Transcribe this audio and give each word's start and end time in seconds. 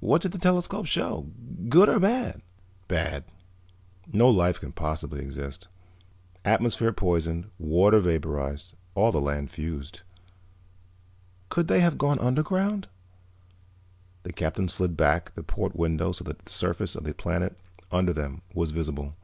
"What 0.00 0.20
did 0.20 0.32
the 0.32 0.38
telescope 0.38 0.84
show? 0.84 1.28
Good 1.70 1.88
or 1.88 1.98
bad?" 1.98 2.42
"Bad. 2.88 3.24
No 4.12 4.28
life 4.28 4.60
could 4.60 4.74
possibly 4.74 5.22
exist. 5.22 5.66
Atmosphere 6.44 6.92
poisoned, 6.92 7.48
water 7.58 7.98
vaporized, 7.98 8.74
all 8.94 9.12
the 9.12 9.18
land 9.18 9.50
fused." 9.50 10.02
"Could 11.48 11.68
they 11.68 11.80
have 11.80 11.96
gone 11.96 12.18
underground?" 12.18 12.88
The 14.24 14.32
Captain 14.34 14.68
slid 14.68 14.94
back 14.94 15.34
the 15.34 15.42
port 15.42 15.74
window 15.74 16.12
so 16.12 16.22
that 16.24 16.40
the 16.40 16.50
surface 16.50 16.94
of 16.94 17.04
the 17.04 17.14
planet 17.14 17.58
under 17.90 18.12
them 18.12 18.42
was 18.52 18.72
visible. 18.72 19.16